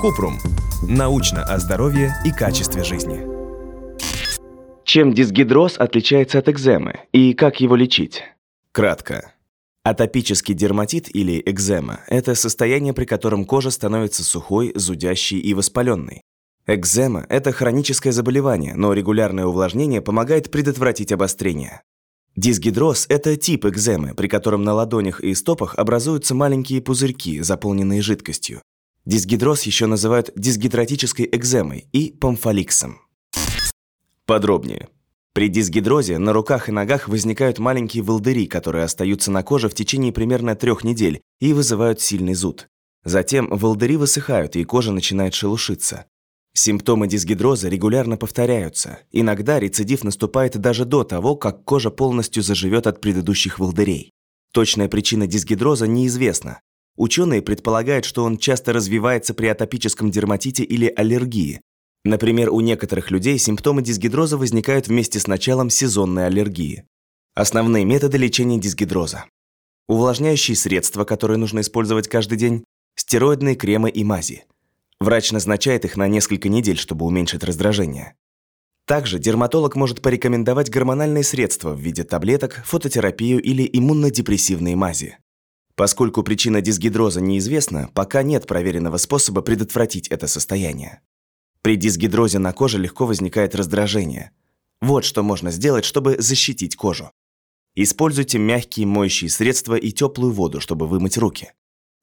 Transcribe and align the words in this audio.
Купрум. 0.00 0.38
Научно 0.88 1.44
о 1.44 1.58
здоровье 1.58 2.14
и 2.24 2.30
качестве 2.30 2.82
жизни. 2.82 3.20
Чем 4.84 5.12
дисгидроз 5.12 5.76
отличается 5.78 6.38
от 6.38 6.48
экземы 6.48 7.00
и 7.12 7.34
как 7.34 7.60
его 7.60 7.76
лечить? 7.76 8.22
Кратко. 8.72 9.34
Атопический 9.84 10.54
дерматит 10.54 11.14
или 11.14 11.42
экзема– 11.44 12.00
это 12.08 12.34
состояние, 12.34 12.94
при 12.94 13.04
котором 13.04 13.44
кожа 13.44 13.70
становится 13.70 14.24
сухой, 14.24 14.72
зудящей 14.74 15.38
и 15.38 15.54
воспаленной. 15.54 16.22
Экзема– 16.66 17.26
это 17.28 17.52
хроническое 17.52 18.12
заболевание, 18.12 18.74
но 18.74 18.92
регулярное 18.92 19.46
увлажнение 19.46 20.00
помогает 20.00 20.50
предотвратить 20.50 21.12
обострение. 21.12 21.82
Дисгидроз– 22.36 23.06
это 23.08 23.36
тип 23.36 23.66
экземы, 23.66 24.14
при 24.14 24.28
котором 24.28 24.62
на 24.62 24.72
ладонях 24.72 25.20
и 25.20 25.34
стопах 25.34 25.74
образуются 25.76 26.34
маленькие 26.34 26.80
пузырьки, 26.80 27.40
заполненные 27.40 28.02
жидкостью. 28.02 28.62
Дисгидроз 29.06 29.62
еще 29.62 29.86
называют 29.86 30.30
дисгидратической 30.36 31.28
экземой 31.30 31.88
и 31.92 32.12
помфоликсом. 32.12 33.00
Подробнее. 34.26 34.88
При 35.32 35.48
дисгидрозе 35.48 36.18
на 36.18 36.32
руках 36.32 36.68
и 36.68 36.72
ногах 36.72 37.08
возникают 37.08 37.58
маленькие 37.58 38.02
волдыри, 38.02 38.46
которые 38.46 38.84
остаются 38.84 39.30
на 39.30 39.42
коже 39.42 39.68
в 39.68 39.74
течение 39.74 40.12
примерно 40.12 40.56
трех 40.56 40.84
недель 40.84 41.20
и 41.40 41.52
вызывают 41.52 42.00
сильный 42.00 42.34
зуд. 42.34 42.68
Затем 43.04 43.48
волдыри 43.48 43.96
высыхают, 43.96 44.56
и 44.56 44.64
кожа 44.64 44.92
начинает 44.92 45.34
шелушиться. 45.34 46.06
Симптомы 46.52 47.06
дисгидроза 47.06 47.68
регулярно 47.68 48.16
повторяются. 48.16 48.98
Иногда 49.12 49.60
рецидив 49.60 50.04
наступает 50.04 50.58
даже 50.58 50.84
до 50.84 51.04
того, 51.04 51.36
как 51.36 51.64
кожа 51.64 51.90
полностью 51.90 52.42
заживет 52.42 52.86
от 52.86 53.00
предыдущих 53.00 53.58
волдырей. 53.58 54.12
Точная 54.52 54.88
причина 54.88 55.26
дисгидроза 55.28 55.86
неизвестна. 55.86 56.60
Ученые 57.00 57.40
предполагают, 57.40 58.04
что 58.04 58.24
он 58.24 58.36
часто 58.36 58.74
развивается 58.74 59.32
при 59.32 59.46
атопическом 59.46 60.10
дерматите 60.10 60.62
или 60.62 60.92
аллергии. 60.94 61.62
Например, 62.04 62.50
у 62.50 62.60
некоторых 62.60 63.10
людей 63.10 63.38
симптомы 63.38 63.82
дисгидроза 63.82 64.36
возникают 64.36 64.88
вместе 64.88 65.18
с 65.18 65.26
началом 65.26 65.70
сезонной 65.70 66.26
аллергии. 66.26 66.84
Основные 67.34 67.84
методы 67.84 68.18
лечения 68.18 68.58
дисгидроза. 68.58 69.24
Увлажняющие 69.88 70.56
средства, 70.56 71.04
которые 71.04 71.38
нужно 71.38 71.60
использовать 71.60 72.06
каждый 72.06 72.36
день, 72.36 72.64
стероидные 72.96 73.56
кремы 73.56 73.88
и 73.90 74.04
мази– 74.04 74.44
Врач 75.00 75.32
назначает 75.32 75.86
их 75.86 75.96
на 75.96 76.08
несколько 76.08 76.50
недель, 76.50 76.76
чтобы 76.76 77.06
уменьшить 77.06 77.42
раздражение. 77.42 78.14
Также 78.86 79.18
дерматолог 79.18 79.74
может 79.74 80.02
порекомендовать 80.02 80.68
гормональные 80.68 81.24
средства 81.24 81.72
в 81.72 81.80
виде 81.80 82.04
таблеток, 82.04 82.60
фототерапию 82.66 83.40
или 83.40 83.68
иммунодепрессивные 83.72 84.76
мази. 84.76 85.16
Поскольку 85.80 86.22
причина 86.22 86.60
дисгидроза 86.60 87.22
неизвестна, 87.22 87.88
пока 87.94 88.22
нет 88.22 88.46
проверенного 88.46 88.98
способа 88.98 89.40
предотвратить 89.40 90.08
это 90.08 90.26
состояние. 90.26 91.00
При 91.62 91.76
дисгидрозе 91.76 92.38
на 92.38 92.52
коже 92.52 92.76
легко 92.76 93.06
возникает 93.06 93.54
раздражение. 93.54 94.32
Вот 94.82 95.06
что 95.06 95.22
можно 95.22 95.50
сделать, 95.50 95.86
чтобы 95.86 96.20
защитить 96.20 96.76
кожу. 96.76 97.10
Используйте 97.74 98.36
мягкие 98.36 98.86
моющие 98.86 99.30
средства 99.30 99.74
и 99.74 99.90
теплую 99.90 100.34
воду, 100.34 100.60
чтобы 100.60 100.86
вымыть 100.86 101.16
руки. 101.16 101.54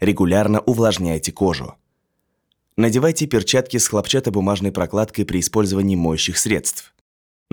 Регулярно 0.00 0.58
увлажняйте 0.58 1.30
кожу. 1.30 1.76
Надевайте 2.76 3.28
перчатки 3.28 3.76
с 3.76 3.86
хлопчатобумажной 3.86 4.72
прокладкой 4.72 5.24
при 5.24 5.38
использовании 5.38 5.94
моющих 5.94 6.38
средств. 6.38 6.92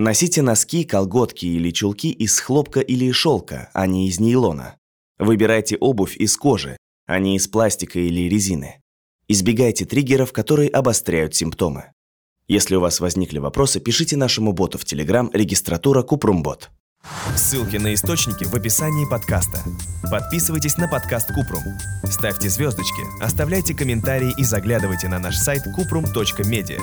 Носите 0.00 0.42
носки, 0.42 0.82
колготки 0.82 1.46
или 1.46 1.70
чулки 1.70 2.10
из 2.10 2.40
хлопка 2.40 2.80
или 2.80 3.08
шелка, 3.12 3.70
а 3.72 3.86
не 3.86 4.08
из 4.08 4.18
нейлона. 4.18 4.78
Выбирайте 5.18 5.76
обувь 5.76 6.16
из 6.16 6.36
кожи, 6.36 6.76
а 7.06 7.18
не 7.18 7.36
из 7.36 7.48
пластика 7.48 7.98
или 7.98 8.28
резины. 8.28 8.80
Избегайте 9.26 9.84
триггеров, 9.84 10.32
которые 10.32 10.70
обостряют 10.70 11.34
симптомы. 11.34 11.92
Если 12.46 12.76
у 12.76 12.80
вас 12.80 13.00
возникли 13.00 13.38
вопросы, 13.38 13.80
пишите 13.80 14.16
нашему 14.16 14.52
боту 14.52 14.78
в 14.78 14.84
Telegram 14.84 15.28
регистратура 15.32 16.02
Купрумбот. 16.02 16.70
Ссылки 17.36 17.76
на 17.76 17.94
источники 17.94 18.44
в 18.44 18.54
описании 18.54 19.08
подкаста. 19.08 19.62
Подписывайтесь 20.10 20.78
на 20.78 20.88
подкаст 20.88 21.28
Купрум. 21.34 21.62
Ставьте 22.04 22.48
звездочки, 22.48 23.02
оставляйте 23.22 23.74
комментарии 23.74 24.32
и 24.36 24.44
заглядывайте 24.44 25.08
на 25.08 25.18
наш 25.18 25.36
сайт 25.36 25.62
kuprum.media. 25.78 26.80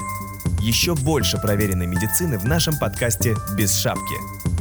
Еще 0.61 0.95
больше 0.95 1.37
проверенной 1.37 1.87
медицины 1.87 2.37
в 2.37 2.45
нашем 2.45 2.77
подкасте 2.79 3.35
«Без 3.57 3.77
шапки». 3.77 4.44